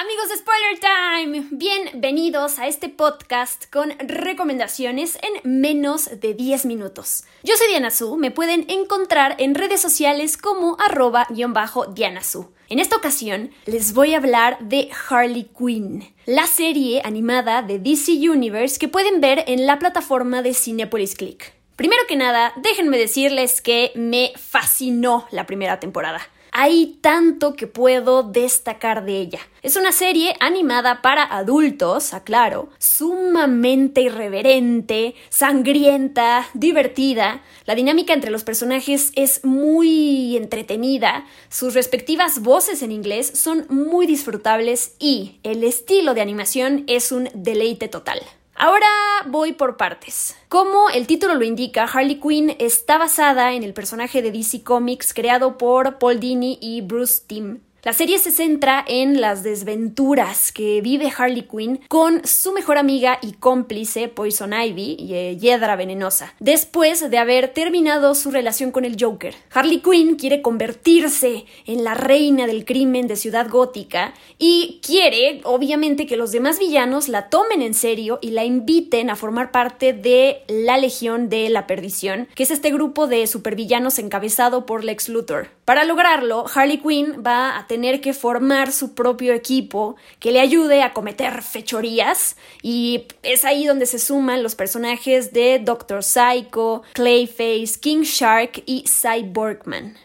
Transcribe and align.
amigos 0.00 0.28
de 0.28 0.36
Spoiler 0.36 0.78
Time. 0.78 1.48
Bienvenidos 1.50 2.60
a 2.60 2.68
este 2.68 2.88
podcast 2.88 3.64
con 3.68 3.90
recomendaciones 3.98 5.18
en 5.22 5.60
menos 5.60 6.20
de 6.20 6.34
10 6.34 6.66
minutos. 6.66 7.24
Yo 7.42 7.56
soy 7.56 7.66
Diana 7.66 7.90
Su, 7.90 8.16
me 8.16 8.30
pueden 8.30 8.64
encontrar 8.68 9.34
en 9.38 9.56
redes 9.56 9.80
sociales 9.80 10.36
como 10.36 10.76
arroba-diana 10.78 12.22
Su. 12.22 12.52
En 12.68 12.78
esta 12.78 12.94
ocasión 12.94 13.50
les 13.66 13.92
voy 13.92 14.14
a 14.14 14.18
hablar 14.18 14.58
de 14.60 14.88
Harley 15.10 15.50
Quinn, 15.58 16.14
la 16.26 16.46
serie 16.46 17.02
animada 17.04 17.62
de 17.62 17.80
DC 17.80 18.30
Universe 18.30 18.78
que 18.78 18.86
pueden 18.86 19.20
ver 19.20 19.42
en 19.48 19.66
la 19.66 19.80
plataforma 19.80 20.42
de 20.42 20.54
Cinepolis 20.54 21.16
Click. 21.16 21.54
Primero 21.74 22.02
que 22.06 22.14
nada, 22.14 22.52
déjenme 22.56 22.98
decirles 22.98 23.60
que 23.60 23.90
me 23.96 24.32
fascinó 24.36 25.26
la 25.32 25.44
primera 25.46 25.80
temporada. 25.80 26.20
Hay 26.52 26.98
tanto 27.00 27.54
que 27.54 27.66
puedo 27.66 28.22
destacar 28.22 29.04
de 29.04 29.18
ella. 29.18 29.40
Es 29.62 29.76
una 29.76 29.92
serie 29.92 30.34
animada 30.40 31.02
para 31.02 31.22
adultos, 31.24 32.14
aclaro, 32.14 32.68
sumamente 32.78 34.02
irreverente, 34.02 35.14
sangrienta, 35.28 36.46
divertida. 36.54 37.42
La 37.66 37.74
dinámica 37.74 38.12
entre 38.12 38.30
los 38.30 38.44
personajes 38.44 39.12
es 39.14 39.44
muy 39.44 40.36
entretenida, 40.36 41.26
sus 41.48 41.74
respectivas 41.74 42.40
voces 42.40 42.82
en 42.82 42.92
inglés 42.92 43.30
son 43.34 43.66
muy 43.68 44.06
disfrutables 44.06 44.94
y 44.98 45.40
el 45.42 45.64
estilo 45.64 46.14
de 46.14 46.20
animación 46.20 46.84
es 46.86 47.12
un 47.12 47.28
deleite 47.34 47.88
total. 47.88 48.20
Ahora 48.60 48.88
voy 49.26 49.52
por 49.52 49.76
partes. 49.76 50.36
Como 50.48 50.90
el 50.90 51.06
título 51.06 51.36
lo 51.36 51.44
indica, 51.44 51.84
Harley 51.84 52.20
Quinn 52.20 52.56
está 52.58 52.98
basada 52.98 53.52
en 53.52 53.62
el 53.62 53.72
personaje 53.72 54.20
de 54.20 54.32
DC 54.32 54.64
Comics 54.64 55.14
creado 55.14 55.56
por 55.58 56.00
Paul 56.00 56.18
Dini 56.18 56.58
y 56.60 56.80
Bruce 56.80 57.22
Timm. 57.24 57.60
La 57.84 57.92
serie 57.92 58.18
se 58.18 58.32
centra 58.32 58.84
en 58.88 59.20
las 59.20 59.44
desventuras 59.44 60.50
que 60.50 60.80
vive 60.80 61.12
Harley 61.16 61.42
Quinn 61.42 61.78
con 61.86 62.26
su 62.26 62.52
mejor 62.52 62.76
amiga 62.76 63.20
y 63.22 63.34
cómplice 63.34 64.08
Poison 64.08 64.52
Ivy, 64.52 64.96
y 64.98 65.14
eh, 65.14 65.36
Hiedra 65.36 65.76
Venenosa, 65.76 66.34
después 66.40 67.08
de 67.08 67.18
haber 67.18 67.54
terminado 67.54 68.16
su 68.16 68.32
relación 68.32 68.72
con 68.72 68.84
el 68.84 68.96
Joker. 68.98 69.36
Harley 69.52 69.78
Quinn 69.78 70.16
quiere 70.16 70.42
convertirse 70.42 71.46
en 71.66 71.84
la 71.84 71.94
reina 71.94 72.48
del 72.48 72.64
crimen 72.64 73.06
de 73.06 73.14
Ciudad 73.14 73.48
Gótica 73.48 74.12
y 74.38 74.80
quiere, 74.84 75.40
obviamente, 75.44 76.06
que 76.06 76.16
los 76.16 76.32
demás 76.32 76.58
villanos 76.58 77.08
la 77.08 77.28
tomen 77.28 77.62
en 77.62 77.74
serio 77.74 78.18
y 78.20 78.32
la 78.32 78.44
inviten 78.44 79.08
a 79.08 79.14
formar 79.14 79.52
parte 79.52 79.92
de 79.92 80.42
la 80.48 80.78
Legión 80.78 81.28
de 81.28 81.48
la 81.48 81.68
Perdición, 81.68 82.26
que 82.34 82.42
es 82.42 82.50
este 82.50 82.72
grupo 82.72 83.06
de 83.06 83.24
supervillanos 83.28 84.00
encabezado 84.00 84.66
por 84.66 84.82
Lex 84.82 85.08
Luthor. 85.08 85.57
Para 85.68 85.84
lograrlo, 85.84 86.46
Harley 86.54 86.78
Quinn 86.78 87.22
va 87.22 87.58
a 87.58 87.66
tener 87.66 88.00
que 88.00 88.14
formar 88.14 88.72
su 88.72 88.94
propio 88.94 89.34
equipo 89.34 89.96
que 90.18 90.32
le 90.32 90.40
ayude 90.40 90.82
a 90.82 90.94
cometer 90.94 91.42
fechorías 91.42 92.36
y 92.62 93.04
es 93.22 93.44
ahí 93.44 93.66
donde 93.66 93.84
se 93.84 93.98
suman 93.98 94.42
los 94.42 94.54
personajes 94.54 95.34
de 95.34 95.58
Doctor 95.58 96.02
Psycho, 96.02 96.84
Clayface, 96.94 97.78
King 97.82 98.00
Shark 98.00 98.62
y 98.64 98.84
Cyborgman. 98.88 99.98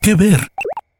¿Qué 0.00 0.14
ver? 0.14 0.46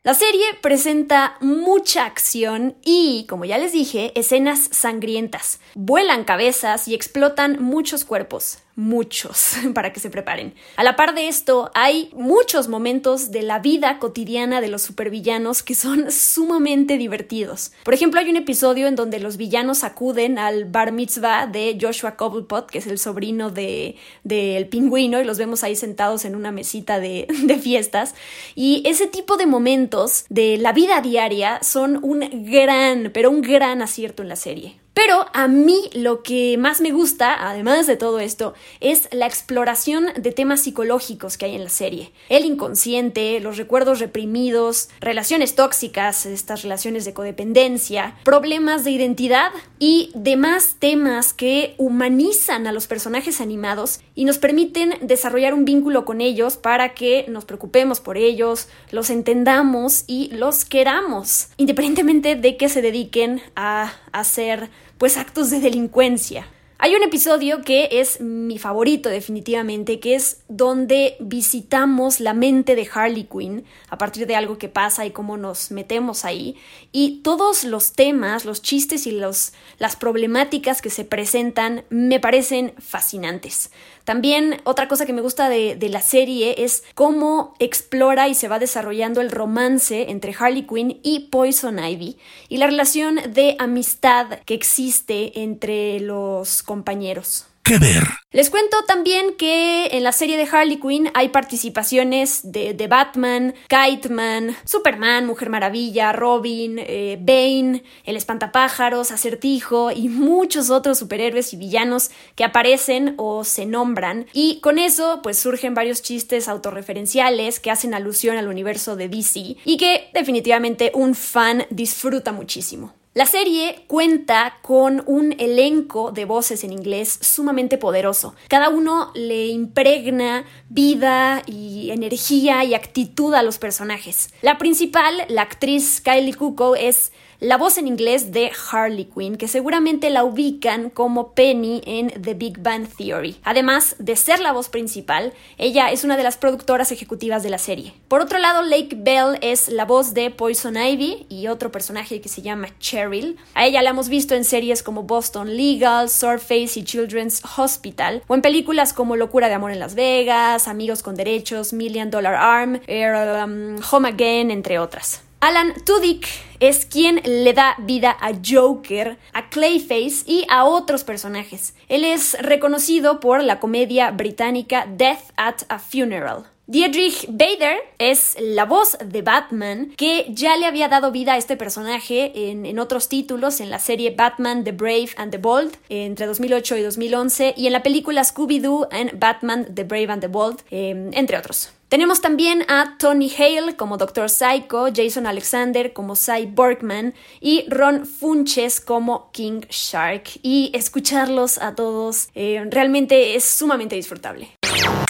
La 0.03 0.15
serie 0.15 0.45
presenta 0.61 1.37
mucha 1.41 2.05
acción 2.05 2.75
y, 2.85 3.27
como 3.29 3.45
ya 3.45 3.59
les 3.59 3.71
dije, 3.71 4.11
escenas 4.19 4.71
sangrientas. 4.73 5.61
Vuelan 5.77 6.25
cabezas 6.25 6.89
y 6.89 6.97
explotan 6.97 7.63
muchos 7.63 8.05
cuerpos 8.05 8.59
muchos 8.81 9.57
para 9.75 9.93
que 9.93 10.01
se 10.01 10.11
preparen. 10.11 10.55
A 10.77 10.83
la 10.83 10.97
par 10.97 11.15
de 11.15 11.29
esto, 11.29 11.71
hay 11.75 12.11
muchos 12.15 12.69
momentos 12.69 13.31
de 13.31 13.43
la 13.43 13.59
vida 13.59 13.99
cotidiana 13.99 14.61
de 14.61 14.69
los 14.69 14.83
supervillanos 14.83 15.63
que 15.63 15.75
son 15.75 16.11
sumamente 16.11 16.97
divertidos. 16.97 17.73
Por 17.85 17.95
ejemplo, 17.95 18.21
hay 18.21 18.31
un 18.31 18.37
episodio 18.37 18.89
en 18.89 18.97
donde 18.97 19.21
los 19.21 19.37
villanos 19.37 19.85
acuden 19.85 20.39
al 20.39 20.65
bar 20.65 20.93
mitzvah 20.93 21.47
de 21.47 21.79
Joshua 21.81 22.17
Cobblepot, 22.17 22.71
que 22.71 22.79
es 22.79 22.87
el 22.87 22.99
sobrino 22.99 23.51
del 23.51 23.97
de, 24.25 24.69
pingüino, 24.71 25.21
y 25.21 25.25
los 25.25 25.39
vemos 25.39 25.63
ahí 25.63 25.77
sentados 25.77 26.25
en 26.25 26.35
una 26.35 26.51
mesita 26.51 26.99
de, 26.99 27.27
de 27.45 27.59
fiestas. 27.59 28.15
Y 28.55 28.83
ese 28.87 29.07
tipo 29.07 29.37
de 29.37 29.47
momentos 29.47 30.25
de 30.31 30.57
la 30.57 30.73
vida 30.73 31.01
diaria 31.03 31.63
son 31.63 32.03
un 32.03 32.21
gran, 32.51 33.11
pero 33.13 33.31
un 33.31 33.43
gran 33.43 33.83
acierto 33.83 34.23
en 34.23 34.29
la 34.31 34.37
serie. 34.37 34.81
Pero 34.93 35.27
a 35.33 35.47
mí 35.47 35.89
lo 35.95 36.23
que 36.23 36.57
más 36.59 36.81
me 36.81 36.91
gusta, 36.91 37.49
además 37.49 37.87
de 37.87 37.97
todo 37.97 38.19
esto, 38.19 38.55
es 38.81 39.09
la 39.13 39.27
exploración 39.27 40.07
de 40.17 40.33
temas 40.33 40.63
psicológicos 40.63 41.39
que 41.39 41.47
hay 41.47 41.55
en 41.55 41.65
la 41.65 41.71
serie. 41.71 42.13
El 42.29 42.45
inconsciente, 42.45 43.39
los 43.41 43.57
recuerdos 43.57 44.01
reprimidos, 44.01 44.89
relaciones 45.01 45.55
tóxicas, 45.55 46.27
estas 46.27 46.63
relaciones 46.63 47.05
de 47.05 47.15
codependencia, 47.15 48.17
problemas 48.25 48.85
de 48.85 48.91
identidad 48.91 49.53
y 49.79 50.11
demás 50.15 50.77
temas 50.79 51.33
que 51.33 51.75
humanizan 51.79 52.67
a 52.67 52.73
los 52.73 52.87
personajes 52.87 53.41
animados 53.41 54.01
y 54.15 54.25
nos 54.25 54.39
permiten 54.39 54.95
desarrollar 55.03 55.55
un 55.55 55.65
vínculo 55.65 56.05
con 56.05 56.21
ellos 56.21 56.57
para 56.57 56.95
que 56.95 57.27
nos 57.29 57.45
preocupemos 57.45 58.01
por 58.01 58.17
ellos, 58.17 58.69
los 58.91 59.09
entendamos 59.09 60.05
y 60.07 60.31
los 60.33 60.65
queramos, 60.65 61.49
independientemente 61.57 62.35
de 62.35 62.57
que 62.57 62.69
se 62.69 62.83
dediquen 62.83 63.41
a 63.55 63.93
hacer 64.13 64.69
pues 65.01 65.17
actos 65.17 65.49
de 65.49 65.61
delincuencia. 65.61 66.47
Hay 66.83 66.95
un 66.95 67.03
episodio 67.03 67.61
que 67.61 67.91
es 67.93 68.23
mi 68.23 68.59
favorito 68.59 69.11
definitivamente, 69.11 70.01
que 70.01 70.15
es 70.15 70.41
donde 70.49 71.19
visitamos 71.21 72.21
la 72.21 72.33
mente 72.33 72.75
de 72.75 72.89
Harley 72.91 73.25
Quinn 73.25 73.67
a 73.91 73.99
partir 73.99 74.27
de 74.27 74.35
algo 74.35 74.57
que 74.57 74.71
pasa 74.71 75.05
y 75.05 75.11
cómo 75.11 75.37
nos 75.37 75.73
metemos 75.73 76.25
ahí. 76.25 76.57
Y 76.91 77.21
todos 77.23 77.65
los 77.65 77.93
temas, 77.93 78.47
los 78.47 78.63
chistes 78.63 79.07
y 79.07 79.11
los, 79.11 79.53
las 79.79 79.97
problemáticas 79.97 80.81
que 80.81 80.89
se 80.89 81.05
presentan 81.05 81.85
me 81.91 82.19
parecen 82.19 82.73
fascinantes. 82.79 83.71
También 84.05 84.63
otra 84.65 84.89
cosa 84.89 85.05
que 85.05 85.13
me 85.13 85.21
gusta 85.21 85.51
de, 85.51 85.77
de, 85.77 85.89
la 85.91 86.01
serie 86.01 86.65
es 86.65 86.83
cómo 86.95 87.55
explora 87.59 88.29
y 88.29 88.35
se 88.35 88.49
va 88.49 88.59
desarrollando 88.59 89.21
el 89.21 89.31
romance 89.31 90.11
entre 90.11 90.35
Harley 90.37 90.67
Quinn 90.67 90.99
y 91.03 91.29
Poison 91.31 91.79
Ivy 91.79 92.17
y 92.49 92.57
la 92.57 92.67
relación 92.67 93.21
de 93.35 93.57
amistad 93.59 94.41
que 94.47 94.55
existe 94.55 95.43
entre 95.43 96.01
los 96.01 96.63
compañeros. 96.71 97.47
¿Qué 97.65 97.79
ver? 97.79 98.05
Les 98.31 98.49
cuento 98.49 98.77
también 98.87 99.35
que 99.37 99.87
en 99.87 100.05
la 100.05 100.13
serie 100.13 100.37
de 100.37 100.49
Harley 100.49 100.79
Quinn 100.79 101.11
hay 101.15 101.31
participaciones 101.31 102.53
de, 102.53 102.75
de 102.75 102.87
Batman, 102.87 103.55
Kiteman, 103.69 104.57
Superman, 104.65 105.27
Mujer 105.27 105.51
Maravilla, 105.51 106.13
Robin, 106.13 106.77
eh, 106.79 107.19
Bane, 107.21 107.83
El 108.05 108.17
Espantapájaros, 108.17 109.11
Acertijo 109.11 109.91
y 109.91 110.09
muchos 110.09 110.71
otros 110.71 111.01
superhéroes 111.01 111.53
y 111.53 111.57
villanos 111.57 112.13
que 112.37 112.45
aparecen 112.45 113.15
o 113.19 113.43
se 113.43 113.67
nombran. 113.67 114.27
Y 114.33 114.61
con 114.61 114.79
eso 114.79 115.19
pues 115.25 115.37
surgen 115.41 115.75
varios 115.75 116.03
chistes 116.03 116.47
autorreferenciales 116.47 117.59
que 117.59 117.73
hacen 117.73 117.95
alusión 117.95 118.37
al 118.37 118.47
universo 118.47 118.95
de 118.95 119.09
DC 119.09 119.57
y 119.65 119.77
que 119.77 120.09
definitivamente 120.15 120.93
un 120.95 121.17
fan 121.17 121.67
disfruta 121.71 122.31
muchísimo. 122.31 122.95
La 123.13 123.27
serie 123.27 123.87
cuenta 123.89 124.59
con 124.63 125.03
un 125.05 125.35
elenco 125.41 126.13
de 126.13 126.25
voces 126.25 126.63
en 126.63 126.73
inglés 126.73 127.19
sumamente 127.21 127.77
poderoso. 127.77 128.37
Cada 128.47 128.69
uno 128.69 129.11
le 129.17 129.49
impregna 129.49 130.45
vida 130.69 131.43
y 131.45 131.91
energía 131.91 132.63
y 132.63 132.75
actitud 132.75 133.35
a 133.35 133.43
los 133.43 133.59
personajes. 133.59 134.33
La 134.43 134.59
principal, 134.59 135.25
la 135.29 135.43
actriz 135.43 136.01
Kylie 136.01 136.35
Cuoco, 136.35 136.77
es 136.77 137.11
la 137.41 137.57
voz 137.57 137.79
en 137.79 137.87
inglés 137.87 138.33
de 138.33 138.53
Harley 138.71 139.07
Quinn, 139.07 139.37
que 139.37 139.49
seguramente 139.49 140.11
la 140.11 140.25
ubican 140.25 140.91
como 140.91 141.33
Penny 141.33 141.81
en 141.87 142.11
The 142.23 142.35
Big 142.35 142.59
Bang 142.61 142.87
Theory. 142.87 143.37
Además 143.45 143.97
de 143.99 144.15
ser 144.17 144.41
la 144.41 144.53
voz 144.53 144.69
principal, 144.69 145.33
ella 145.57 145.91
es 145.91 146.05
una 146.05 146.19
de 146.19 146.23
las 146.23 146.37
productoras 146.37 146.93
ejecutivas 146.93 147.43
de 147.43 147.49
la 147.49 147.57
serie. 147.57 147.95
Por 148.09 148.21
otro 148.21 148.39
lado, 148.39 148.63
Lake 148.63 148.95
Bell 148.95 149.39
es 149.41 149.69
la 149.69 149.87
voz 149.87 150.13
de 150.13 150.31
Poison 150.31 150.77
Ivy 150.77 151.27
y 151.31 151.49
otro 151.49 151.73
personaje 151.73 152.21
que 152.21 152.29
se 152.29 152.43
llama 152.43 152.69
Cheryl. 152.79 153.39
A 153.55 153.67
ella 153.67 153.81
la 153.81 153.91
hemos 153.91 154.11
visto 154.11 154.35
en 154.35 154.45
series 154.45 154.83
como 154.83 155.05
Boston 155.05 155.57
Legal, 155.57 156.11
Swordface 156.11 156.79
y 156.79 156.85
Children's 156.85 157.43
Hospital, 157.57 158.23
o 158.27 158.35
en 158.35 158.43
películas 158.43 158.93
como 158.93 159.17
Locura 159.17 159.49
de 159.49 159.55
Amor 159.55 159.73
en 159.73 159.81
Las 159.81 159.95
Vegas, 159.95 160.69
Amigos 160.69 161.03
con 161.03 161.15
Derechos, 161.15 161.73
Million 161.73 162.11
Dollar 162.11 162.35
Arm, 162.35 162.81
um, 162.87 163.81
Home 163.91 164.09
Again, 164.09 164.51
entre 164.51 164.79
otras. 164.79 165.23
Alan 165.43 165.73
Tudyk 165.87 166.27
es 166.61 166.85
quien 166.85 167.23
le 167.25 167.55
da 167.55 167.75
vida 167.79 168.15
a 168.21 168.33
Joker, 168.45 169.17
a 169.33 169.49
Clayface 169.49 170.25
y 170.27 170.45
a 170.51 170.65
otros 170.65 171.03
personajes. 171.03 171.75
Él 171.89 172.05
es 172.05 172.37
reconocido 172.43 173.21
por 173.21 173.43
la 173.43 173.59
comedia 173.59 174.11
británica 174.11 174.87
Death 174.87 175.33
at 175.39 175.63
a 175.71 175.79
Funeral. 175.79 176.45
Diedrich 176.67 177.27
Bader 177.27 177.79
es 177.99 178.37
la 178.39 178.67
voz 178.67 178.99
de 179.03 179.23
Batman 179.23 179.95
que 179.97 180.27
ya 180.29 180.59
le 180.59 180.67
había 180.67 180.89
dado 180.89 181.11
vida 181.11 181.33
a 181.33 181.37
este 181.39 181.57
personaje 181.57 182.51
en, 182.51 182.79
otros 182.79 183.09
títulos, 183.09 183.61
en 183.61 183.71
la 183.71 183.79
serie 183.79 184.15
Batman 184.15 184.63
The 184.63 184.73
Brave 184.73 185.09
and 185.17 185.33
the 185.33 185.39
Bold 185.39 185.75
entre 185.89 186.27
2008 186.27 186.77
y 186.77 186.83
2011 186.83 187.55
y 187.57 187.67
en 187.67 187.73
la 187.73 187.83
película 187.83 188.25
Scooby-Doo 188.25 188.89
and 188.93 189.19
Batman 189.19 189.75
The 189.75 189.85
Brave 189.85 190.13
and 190.13 190.21
the 190.21 190.29
Bold, 190.29 190.61
em, 190.71 191.11
entre 191.15 191.39
otros. 191.39 191.73
Tenemos 191.91 192.21
también 192.21 192.65
a 192.69 192.95
Tony 193.01 193.29
Hale 193.37 193.75
como 193.75 193.97
Dr. 193.97 194.31
Psycho, 194.31 194.87
Jason 194.95 195.27
Alexander 195.27 195.93
como 195.93 196.15
Cy 196.15 196.47
Borkman 196.47 197.15
y 197.41 197.65
Ron 197.69 198.07
Funches 198.07 198.81
como 198.81 199.33
King 199.33 199.63
Shark. 199.71 200.23
Y 200.45 200.71
escucharlos 200.73 201.59
a 201.59 201.75
todos 201.75 202.29
eh, 202.37 202.65
realmente 202.71 203.35
es 203.35 203.45
sumamente 203.45 203.97
disfrutable. 203.97 204.57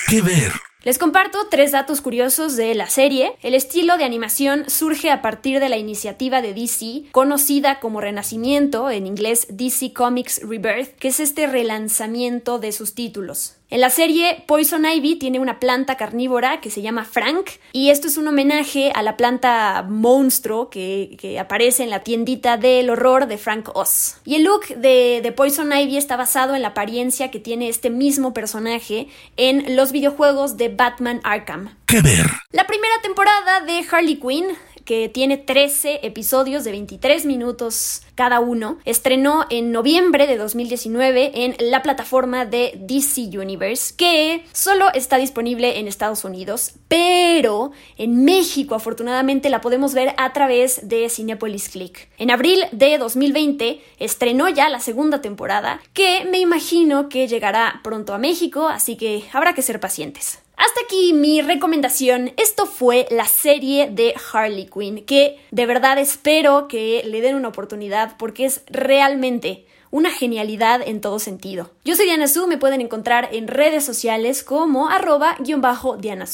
¿Qué 0.08 0.22
ver? 0.22 0.52
Les 0.82 0.96
comparto 0.96 1.48
tres 1.50 1.72
datos 1.72 2.00
curiosos 2.00 2.56
de 2.56 2.74
la 2.74 2.88
serie. 2.88 3.36
El 3.42 3.54
estilo 3.54 3.98
de 3.98 4.04
animación 4.04 4.64
surge 4.70 5.10
a 5.10 5.20
partir 5.20 5.60
de 5.60 5.68
la 5.68 5.76
iniciativa 5.76 6.40
de 6.40 6.54
DC, 6.54 7.10
conocida 7.12 7.78
como 7.80 8.00
Renacimiento, 8.00 8.88
en 8.88 9.06
inglés 9.06 9.48
DC 9.50 9.92
Comics 9.92 10.40
Rebirth, 10.42 10.96
que 10.96 11.08
es 11.08 11.20
este 11.20 11.46
relanzamiento 11.46 12.58
de 12.58 12.72
sus 12.72 12.94
títulos. 12.94 13.59
En 13.70 13.80
la 13.80 13.90
serie, 13.90 14.42
Poison 14.48 14.84
Ivy 14.84 15.14
tiene 15.14 15.38
una 15.38 15.60
planta 15.60 15.96
carnívora 15.96 16.60
que 16.60 16.72
se 16.72 16.82
llama 16.82 17.04
Frank, 17.04 17.50
y 17.72 17.90
esto 17.90 18.08
es 18.08 18.16
un 18.16 18.26
homenaje 18.26 18.90
a 18.96 19.02
la 19.04 19.16
planta 19.16 19.86
monstruo 19.88 20.70
que, 20.70 21.38
aparece 21.38 21.84
en 21.84 21.90
la 21.90 22.00
tiendita 22.00 22.56
del 22.56 22.90
horror 22.90 23.28
de 23.28 23.38
Frank 23.38 23.70
Oz. 23.74 24.16
Y 24.24 24.34
el 24.34 24.42
look 24.42 24.66
de, 24.74 25.20
de, 25.22 25.32
Poison 25.32 25.72
Ivy 25.72 25.96
está 25.96 26.16
basado 26.16 26.56
en 26.56 26.62
la 26.62 26.68
apariencia 26.68 27.30
que 27.30 27.38
tiene 27.38 27.68
este 27.68 27.90
mismo 27.90 28.34
personaje 28.34 29.06
en 29.36 29.76
los 29.76 29.92
videojuegos 29.92 30.56
de 30.56 30.68
Batman 30.68 31.20
Arkham. 31.22 31.76
¿Qué 31.86 32.00
ver? 32.02 32.26
La 32.50 32.66
primera 32.66 32.94
temporada 33.02 33.60
de 33.60 33.84
Harley 33.88 34.16
Quinn 34.16 34.46
que 34.90 35.08
tiene 35.08 35.36
13 35.36 36.00
episodios 36.02 36.64
de 36.64 36.72
23 36.72 37.24
minutos 37.24 38.02
cada 38.16 38.40
uno, 38.40 38.78
estrenó 38.84 39.46
en 39.48 39.70
noviembre 39.70 40.26
de 40.26 40.36
2019 40.36 41.44
en 41.44 41.54
la 41.70 41.80
plataforma 41.82 42.44
de 42.44 42.72
DC 42.76 43.38
Universe, 43.38 43.94
que 43.96 44.44
solo 44.52 44.92
está 44.92 45.16
disponible 45.18 45.78
en 45.78 45.86
Estados 45.86 46.24
Unidos, 46.24 46.72
pero 46.88 47.70
en 47.98 48.24
México 48.24 48.74
afortunadamente 48.74 49.48
la 49.48 49.60
podemos 49.60 49.94
ver 49.94 50.12
a 50.16 50.32
través 50.32 50.88
de 50.88 51.08
Cinepolis 51.08 51.68
Click. 51.68 52.08
En 52.18 52.32
abril 52.32 52.58
de 52.72 52.98
2020 52.98 53.80
estrenó 54.00 54.48
ya 54.48 54.68
la 54.68 54.80
segunda 54.80 55.22
temporada, 55.22 55.80
que 55.92 56.24
me 56.28 56.40
imagino 56.40 57.08
que 57.08 57.28
llegará 57.28 57.78
pronto 57.84 58.12
a 58.12 58.18
México, 58.18 58.66
así 58.66 58.96
que 58.96 59.22
habrá 59.32 59.54
que 59.54 59.62
ser 59.62 59.78
pacientes. 59.78 60.40
Hasta 60.60 60.82
aquí 60.84 61.14
mi 61.14 61.40
recomendación. 61.40 62.34
Esto 62.36 62.66
fue 62.66 63.06
la 63.10 63.24
serie 63.24 63.88
de 63.90 64.14
Harley 64.30 64.66
Quinn, 64.66 65.06
que 65.06 65.38
de 65.50 65.64
verdad 65.64 65.96
espero 65.96 66.68
que 66.68 67.02
le 67.06 67.22
den 67.22 67.34
una 67.34 67.48
oportunidad 67.48 68.18
porque 68.18 68.44
es 68.44 68.60
realmente 68.66 69.64
una 69.90 70.10
genialidad 70.10 70.82
en 70.86 71.00
todo 71.00 71.18
sentido. 71.18 71.70
Yo 71.82 71.96
soy 71.96 72.04
Diana 72.04 72.28
Su, 72.28 72.46
me 72.46 72.58
pueden 72.58 72.82
encontrar 72.82 73.30
en 73.32 73.48
redes 73.48 73.86
sociales 73.86 74.44
como 74.44 74.90
arroba 74.90 75.34
guion 75.38 75.62
bajo 75.62 75.96
Diana. 75.96 76.26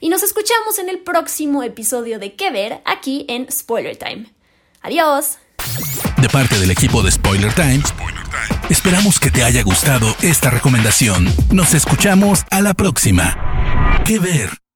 Y 0.00 0.08
nos 0.08 0.24
escuchamos 0.24 0.80
en 0.80 0.88
el 0.88 0.98
próximo 0.98 1.62
episodio 1.62 2.18
de 2.18 2.34
Que 2.34 2.50
Ver 2.50 2.80
aquí 2.84 3.26
en 3.28 3.46
Spoiler 3.48 3.96
Time. 3.96 4.26
Adiós. 4.82 5.38
De 6.20 6.28
parte 6.28 6.58
del 6.58 6.72
equipo 6.72 7.04
de 7.04 7.12
Spoiler 7.12 7.54
Time, 7.54 7.82
esperamos 8.70 9.20
que 9.20 9.30
te 9.30 9.44
haya 9.44 9.62
gustado 9.62 10.08
esta 10.20 10.50
recomendación. 10.50 11.32
Nos 11.52 11.74
escuchamos 11.74 12.44
a 12.50 12.60
la 12.60 12.74
próxima. 12.74 13.47
¿Qué 14.08 14.18
ver? 14.18 14.67